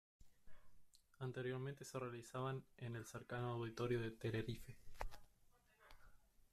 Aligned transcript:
Anteriormente 1.19 1.85
se 1.85 1.99
realizaban 1.99 2.63
en 2.79 2.95
el 2.95 3.05
cercano 3.05 3.51
Auditorio 3.51 4.01
de 4.01 4.09
Tenerife. 4.09 4.75